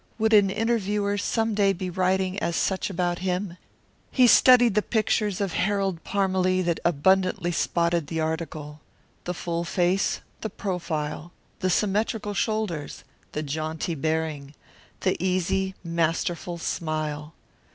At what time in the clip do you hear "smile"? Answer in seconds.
16.57-17.35